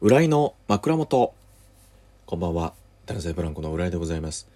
[0.00, 1.34] 浦井の枕元。
[2.24, 2.72] こんばんは。
[3.06, 4.46] 男性ブランコの浦井でございます、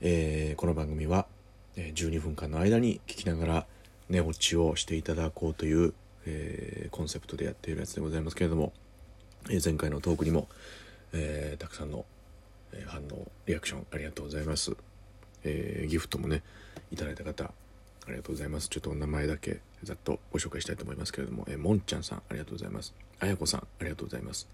[0.00, 1.26] えーこの番組は
[1.74, 3.66] 12分間の間に聞きながら
[4.08, 5.94] 寝落ちをしていただこうという、
[6.26, 8.72] えーコンセプトでやっているやつでございますけれども、
[9.50, 10.46] えー前回のトークにも、
[11.12, 12.04] えーたくさんの、
[12.86, 14.76] 反応リアクションありがとうございます、
[15.42, 16.44] えーギフトもね
[16.92, 17.50] いただいた方あ
[18.06, 18.68] りがとうございます。
[18.68, 22.94] ちょっとお名前だけざっとご紹介したいと思いますけれども、えーもんちゃんさんありがとうございます。
[23.18, 24.46] あやこさんありがとうございます。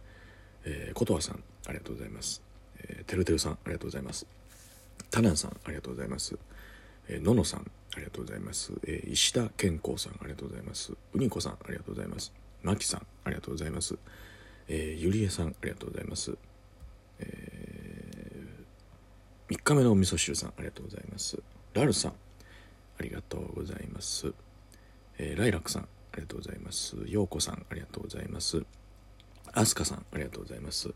[0.65, 2.43] えー、ことわさんありがとうございます、
[2.79, 4.27] えー、てるてるさんありがとうございます。
[5.11, 6.37] タナンさんありがとうございます、
[7.09, 10.93] えー、ののさんありがとうございます、えー、石田健康さんありがとうございます。
[11.13, 12.33] うにこさんありがとうございます。
[12.63, 13.97] まきさんありがとうございます、
[14.69, 16.35] えー、ゆりえさんありがとうございます、
[17.21, 21.39] えー、3日目のお味噌汁さんありがとうございます。
[21.75, 22.13] ラルさん
[22.99, 24.33] ありがとうございます、
[25.19, 25.87] えー、ライラックさんあ
[26.17, 26.97] りがとうございます。
[27.07, 28.65] ようこさんありがとうございます。
[29.55, 30.93] アスカさんありがとうございます、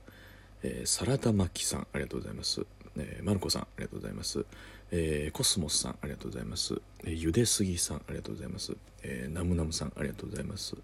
[0.63, 4.45] えー、サラダマキさんありがとうございます、えー、マルコさんありがとうございます、
[4.91, 10.75] えー、コスモスさんありがとうございます、えー、ゆですぎさんありがとうございます、えー、ナムナムさんありがとうございます。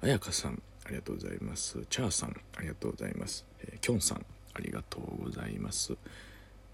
[0.00, 1.78] あやかさんありがとうございます。
[1.88, 5.96] チャーさんありがとうございます、えー、キョンさんありがとうございます、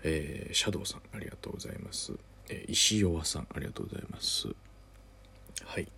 [0.02, 2.12] えー、シャドウさんありがとうございます、
[2.48, 4.48] えー、石弱さんありがとうございます。
[5.64, 5.88] はい。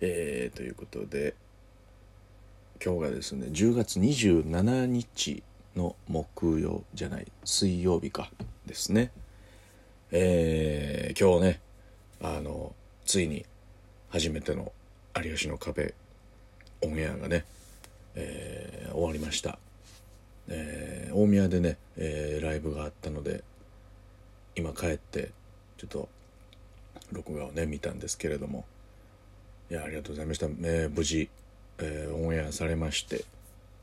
[0.00, 1.34] えー、ということで
[2.84, 5.44] 今日がですね10月27日
[5.76, 8.28] の木曜じゃない水曜日か
[8.66, 9.12] ですね。
[10.10, 11.60] えー、今日ね
[12.20, 12.74] あの
[13.06, 13.46] ついに
[14.10, 14.72] 初めての
[15.16, 15.94] 「有吉の壁」
[16.82, 17.44] オンエアがね、
[18.16, 19.60] えー終わりました、
[20.48, 23.44] えー大宮でね、えーライブがあったので
[24.56, 25.30] 今帰って
[25.78, 26.08] ちょっと
[27.12, 28.64] 録画をね見たんですけれども。
[29.70, 31.30] いやありがとうございました、えー無事
[31.82, 33.24] えーオンエアされまして、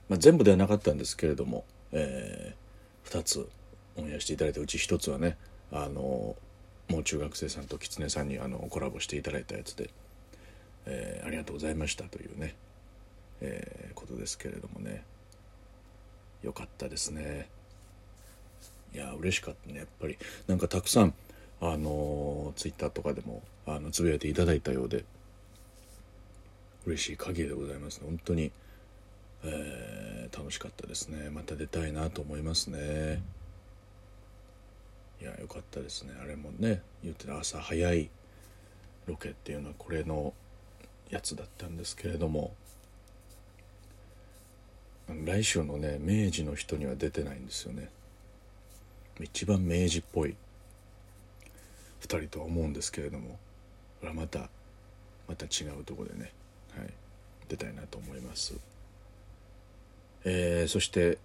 [0.07, 2.55] まあ、全部ではなかったんですけれども、え
[3.05, 3.47] 2つ
[3.97, 5.37] オンエアしていただいたうち1つはね
[5.71, 6.35] あの
[6.89, 9.89] もう中学生さんと狐さんにあのコラボしていただいたやつで、
[10.85, 12.55] えーありがとうございましたというね、
[13.41, 15.03] えーことですけれどもね。
[16.43, 17.49] よかったですね。
[18.93, 20.17] いや嬉しかったねやっぱり。
[20.47, 21.13] なんかたくさん
[21.61, 25.03] あのツイッターとかでもあのつぶやいていただいたようで
[26.89, 28.01] 嬉しい限りでございます。
[28.03, 28.51] 本当に、
[29.43, 31.29] えー楽しかったですね。
[31.31, 33.21] また出たいなと思いますね。
[35.21, 36.13] いやよかったですね。
[36.21, 38.09] あれもね言ってた朝早い
[39.07, 40.33] ロケっていうのはこれの
[41.09, 42.53] やつだったんですけれども。
[45.25, 47.89] 来週のね明治の人には出てないんですよね。
[49.19, 50.35] 一番明治っぽい。
[52.01, 53.39] 2人とは思うんですけれども。
[53.99, 54.49] これはまた
[55.27, 56.31] また違うとこでね、
[56.77, 56.89] はい、
[57.47, 58.55] 出たいなと思います、
[60.25, 61.17] えーそして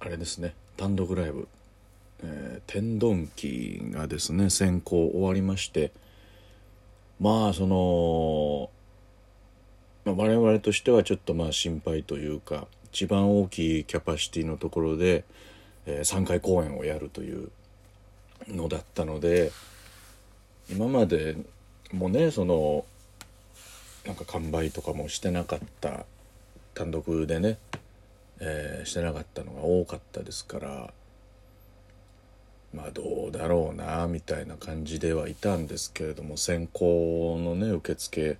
[0.00, 0.54] あれですね。
[0.76, 1.46] 単独ライブ
[2.24, 5.92] 「え天丼記」がですね先行終わりまして。
[7.20, 8.68] まあその、
[10.04, 15.24] まあ、我々としてはちょっとまあ心配というか一番大きいキャパシティのところで、
[15.86, 17.50] え3回公演をやるという
[18.48, 19.52] のだったので
[20.68, 21.36] 今まで
[21.92, 22.84] もねその
[24.06, 26.06] なんか完売とかもしてなかった
[26.74, 27.58] 単独でね、
[28.40, 30.92] えーしてなかったのが多かったですから
[32.74, 38.38] まあどうだろうなみたいな感じではいたんですけれども先行のね受付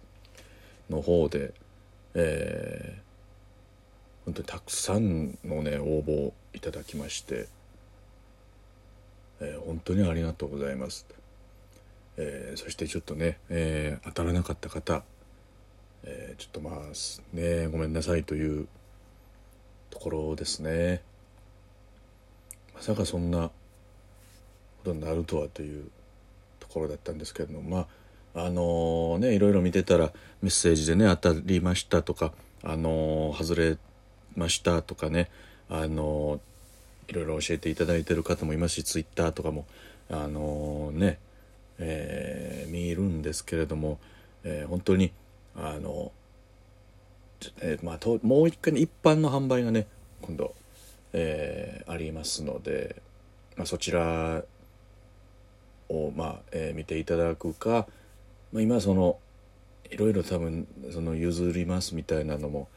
[0.90, 1.52] の方で、
[2.14, 3.02] えー
[4.24, 7.48] 本当にたくさんのね応募をいただきまして、
[9.40, 11.06] えー本当にありがとうございます。
[12.16, 15.02] えーそしてちょっとね、えー当たらなかった方、
[16.04, 18.66] えーちょっとまあねごめんなさいという
[19.90, 21.02] ところですね。
[22.74, 23.52] まさかそんなこ
[24.84, 25.90] とになるとはという
[26.58, 27.86] ところだったんですけれどもま
[28.34, 30.10] ああのねいろいろ見てたら
[30.40, 32.32] メッセージでね当たりましたとか
[32.64, 33.78] あの外れ
[34.34, 35.30] ましたとかね
[35.68, 36.40] あの
[37.08, 39.66] いろいろ教えていただいてる方もいますしツイッターとかも
[40.10, 41.18] あのね、
[41.78, 43.98] え見るんですけれども、
[44.44, 45.10] え本当に
[45.56, 46.12] あの、
[47.60, 49.86] えーまあ、ともう一回、ね、一般の販売がね
[50.20, 50.54] 今度、
[51.12, 53.02] えーありますので、
[53.56, 54.44] まあ、そちら
[55.88, 57.86] を、まあえー見ていただくか、
[58.52, 59.18] まあ、今その
[59.90, 62.68] いろいろ多分その譲りますみたいなのも、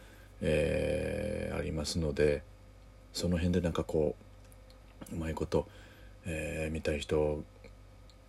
[0.41, 2.43] えーありますので
[3.13, 4.15] その辺でなんかこ
[5.11, 5.67] ううまいこと、
[6.25, 7.43] えー見たい人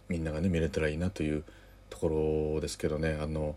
[0.09, 1.43] みんながね見れたらいいなという
[1.91, 3.57] ところですけどねあの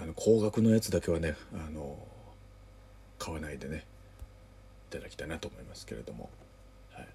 [0.00, 1.98] あの高額のやつだけはねあの
[3.18, 3.84] 買わないでね
[4.90, 6.30] いただきたいなと思いますけれども、
[6.92, 7.06] はい、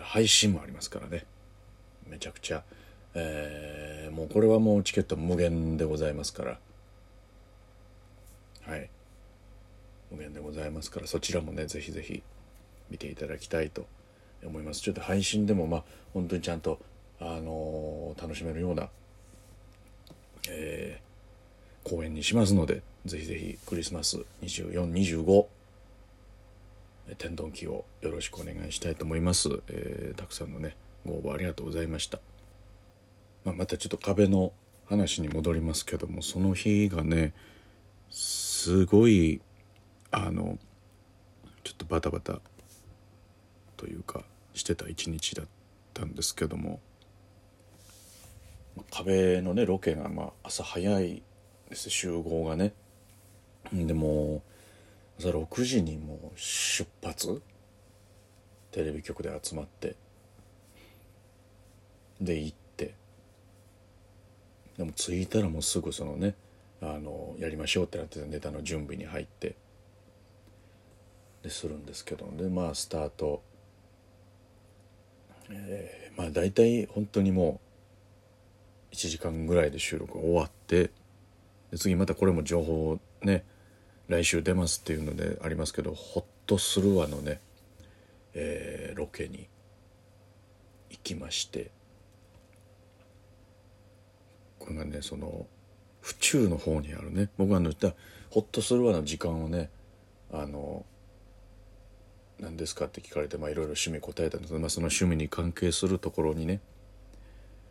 [0.00, 1.24] 配信もありますからね。
[2.06, 2.62] めちゃくちゃ、
[3.14, 6.58] えー、もうこれはもうチケット無限でございますから。
[8.62, 8.90] はい。
[10.10, 12.22] 無限でございますからそちらもねぜひぜひ
[12.90, 13.86] 見ていただきたいと
[14.44, 14.80] 思います。
[14.80, 16.78] ちょっと配信でもまあ本当にちゃんと、
[17.20, 18.88] あのー、楽しめるような、
[20.50, 21.07] えー、
[21.88, 25.46] 公演にしますのでぜひぜひクリスマス2425
[27.16, 30.76] 天丼機をよろしくお願いしたいと思います、えー、たくさんのね
[31.06, 32.18] ご応募ありがとうございました、
[33.44, 34.52] まあ、またちょっと壁の
[34.86, 37.32] 話に戻りますけどもその日がね
[38.10, 39.40] すごい
[40.10, 40.58] あの
[41.64, 42.40] ちょっとバタバタ
[43.76, 44.22] というか
[44.54, 45.46] してた一日だっ
[45.94, 46.80] たんですけども
[48.90, 51.22] 壁のねロケがまあ朝早い
[51.68, 52.72] です集合がね。
[53.72, 54.42] でも
[55.18, 57.42] 朝6時にもう出発。
[58.70, 59.96] テレビ局で集まって。
[62.20, 62.94] で行って。
[64.76, 66.34] でも着いたらもうすぐそのね
[66.80, 69.56] あのやりましょうってなってネタの準備に入って。
[71.42, 72.30] でするんですけど。
[72.36, 73.42] でまあスタート。
[75.50, 77.60] えー、まあ大体本当にも
[78.92, 80.90] う1時間ぐらいで収録が終わって。
[81.70, 83.44] で次またこれも情報ね
[84.08, 87.40] 来週出ますっていうのでありますけど「ホッとするわ」のね、
[88.34, 89.48] えー、ロケに
[90.90, 91.70] 行きまして
[94.58, 95.46] これがねその
[96.00, 97.28] 府中の方にあるね。
[97.36, 97.94] 僕が言った
[98.30, 99.70] 「ホッとするわ」の時間をね
[100.30, 100.86] あの
[102.38, 106.60] 何ですかって聞かれていろいろ趣味答えたんですけど、まあ、その趣味に関係するところにね、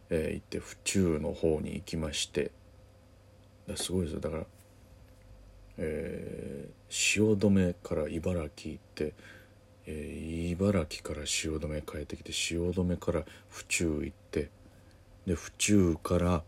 [0.09, 2.51] えー、行って府中の方に行きまして
[3.75, 4.19] すごいですよ。
[4.19, 4.45] だから、
[5.77, 9.13] えー、汐留から茨城行って、
[9.85, 14.49] えー、茨城から汐留帰ってきて汐留から府中行って
[15.25, 16.43] で府中から、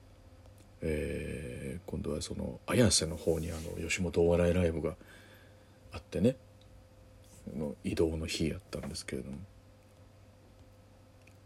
[0.81, 4.95] えー、今度はその綾瀬の方にあの吉本お笑いライブが
[5.91, 6.35] あってね
[7.57, 9.37] の移動の日やったんですけれども。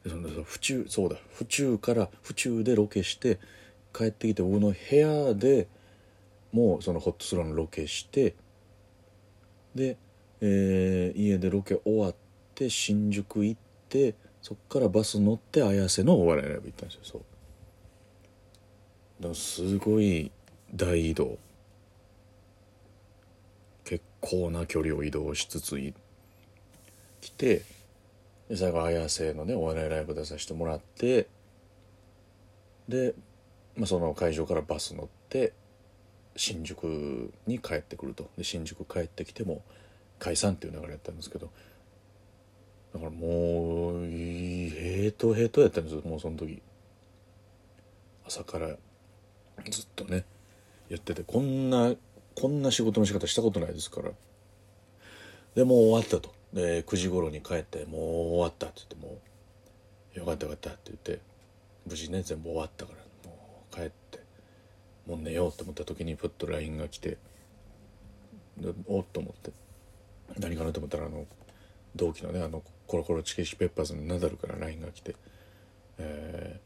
[0.05, 3.39] その府中そうだ府中から府中でロケして
[3.93, 5.67] 帰ってきて僕の部屋で
[6.51, 8.35] もうそのホットスローのロケして
[9.75, 9.97] で、
[10.41, 12.15] えー、家でロケ終わっ
[12.55, 17.21] て新宿行ってそっからバス乗って綾瀬のお笑いライブ行ったんですよそう。
[19.21, 20.31] だからすごい
[20.73, 21.37] 大移動。
[23.85, 25.77] 結構な距離を移動しつつ
[27.21, 27.61] 来て
[28.49, 31.27] で最後綾瀬のねお笑いライブ出させてもらって
[32.87, 33.13] で、
[33.75, 35.53] まあ、その会場からバス乗って
[36.35, 38.29] 新宿に帰ってくると。
[38.37, 39.61] で新宿帰ってきても
[40.19, 41.49] 解散っていう流れやったんですけど。
[42.93, 46.01] だからもうヘトヘトやったんですよ。
[46.05, 46.61] もうその時。
[48.25, 48.67] 朝から。
[49.69, 50.25] ずっとね。
[50.89, 51.23] やってて。
[51.23, 51.95] こんな
[52.35, 54.11] こんな仕事の仕方したことないですから。
[55.55, 56.33] でもう終わったと。
[56.53, 59.17] で9時頃に帰って「もう終わった」って言っても
[60.15, 61.19] う「よかったよかった」って言って
[61.87, 63.02] 無事ね全部終わったから。
[63.73, 64.19] 帰って
[65.07, 67.17] もう寝ようと思った時にふっと LINE が来て
[68.87, 69.51] おっと思って
[70.39, 71.25] 何かなと思ったらあの
[71.95, 75.15] 同期のねあのコロコロチキシペッパーズのナダルから LINE が来て、
[75.97, 76.59] え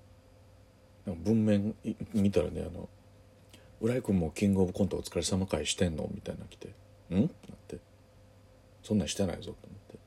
[1.08, 1.76] ー、文面
[2.14, 2.90] 見たらねあの
[3.80, 6.70] 「浦井君もキングオブコントお疲れ様会してんの?」みたいなの来て
[7.10, 7.78] 「ん?」ってなって
[8.84, 9.98] 「そんなんしてないぞ」と思って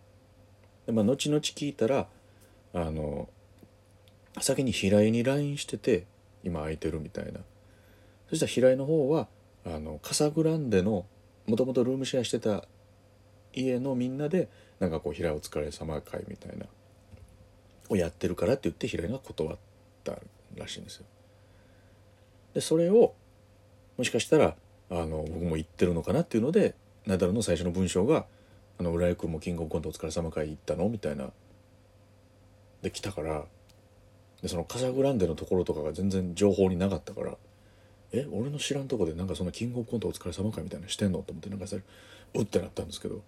[0.87, 2.09] で、まあ、後々聞いたら
[2.73, 3.29] あの
[4.41, 6.07] 先に平井に LINE してて
[6.45, 7.41] 今空いてるみたいな
[8.29, 9.29] そしたら平井の方は
[9.65, 11.07] あのカサグランデの
[11.47, 12.65] もともとルームシェアしてた
[13.53, 16.67] 家のみんなでなんかこう平井お疲れ様会みたいな
[17.89, 19.57] をやってるからって言って平井が断っ
[20.05, 20.19] た
[20.57, 21.07] らしいんですよ。
[22.55, 23.15] でそれを
[23.97, 24.55] もしかしたら
[24.91, 26.75] あの僕も言ってるのかなっていうので
[27.07, 28.27] ナダルの最初の文章が
[28.79, 31.31] 「あの浦井君もキングオブコントお疲れ様会行ったの?」みたいな
[32.83, 33.45] で来たから
[34.43, 37.37] でそのカサグランデのところとかが全然情報になかったから
[38.13, 41.83] 「え俺の知らんとこでなんかそんなキングオブコントお疲れ様会みたいなしてんの?」と思ってなんかそれ
[42.35, 43.23] うってなったんですけど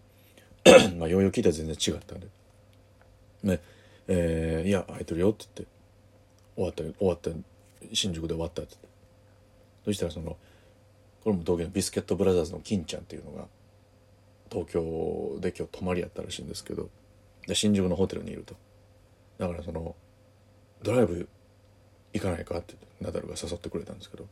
[0.98, 2.28] まあようよう聞いたら全然違ったんで
[3.42, 3.60] 「ね
[4.08, 5.72] えー、いや空いてるよ」って言って
[6.56, 7.30] 終わった終わった
[7.94, 8.88] 新宿で終わったってって。
[9.84, 10.36] そしたらその
[11.24, 13.46] これも東京のビスケットブラザーズの金ちゃんっていうのが
[14.50, 16.88] 東京で今日泊まりやったらしいんですけど
[17.46, 18.54] で新宿のホテルにいると。
[19.38, 19.96] だからその
[20.82, 21.28] ドライブ
[22.12, 24.26] 行かないかってナダルが誘ってくれたんですけど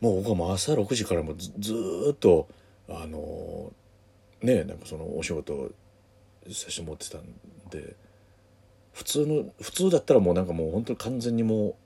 [0.00, 1.74] もう僕はもう朝6時からもずず
[2.12, 2.48] っと
[2.88, 3.72] あの
[4.42, 5.70] ねなんかそのお仕事
[6.48, 7.24] させてもらってたん
[7.70, 7.96] で
[8.92, 11.76] 普通の普通だったらもうなんかもう本当に完全にも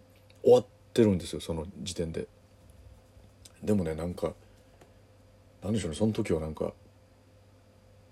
[0.43, 2.27] う終わってるんですよその時点で
[3.63, 4.33] でもねなんか
[5.63, 6.73] なんでしょうねその時はなんか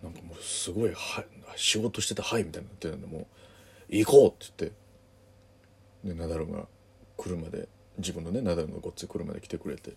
[0.02, 1.24] なんかもうすごいは
[1.56, 3.26] 仕事してた「はい」みたいになってるんでもう
[3.88, 4.76] 「行こう!」って言って
[6.06, 6.66] でナダルが
[7.16, 9.92] 車で自分のねナダルのごっつい車で来てくれて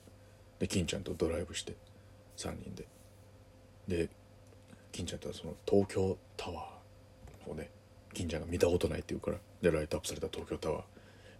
[0.59, 1.75] で金ちゃんとドライブして
[2.37, 2.87] 3人で。
[3.87, 4.09] で
[4.91, 7.69] 金ちゃんとはその東京タワーをね
[8.13, 10.83] 金ちゃんが見たことないって言うからでライトアップされた東京タワー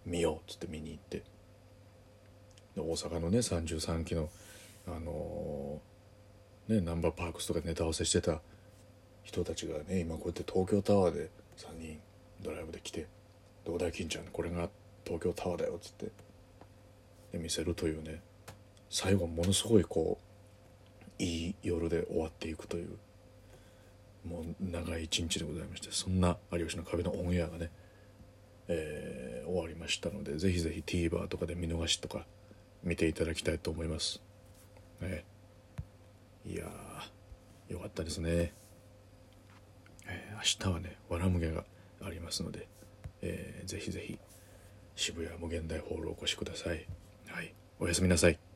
[0.04, 1.18] 見ようっつって見に行って
[2.76, 4.28] で大阪のね33期の
[4.86, 8.40] あのーねナンバーパークスとかネタ合わせしてた
[9.24, 11.98] 人たちがね今こうやって東京タワーで3人
[12.42, 13.06] ドライブで来て
[13.70, 14.68] 「どうだ金ちゃんこれが
[15.04, 16.06] 東京タワーだよ」っつって
[17.30, 18.20] で見せるというね
[18.90, 20.18] 最後ものすごいこ
[21.20, 22.98] ういい夜で終わっていくという
[24.24, 27.70] もう長い一日でございましてそんな「有吉の壁」のオンエアがね、
[28.66, 32.24] えー終わりましたのでぜひぜひ TVer とかで見逃しとか
[32.84, 34.22] 見ていただきたいと思います。
[35.00, 35.24] ね、
[36.46, 38.52] いやーよかったですね。
[40.06, 41.64] え明日はね「わらむげ」が
[42.00, 42.68] ありますので、
[43.22, 44.18] えーぜひぜひ
[44.96, 46.86] 渋谷無限大ホールお越しください。
[47.28, 48.49] はい、おやすみなさい。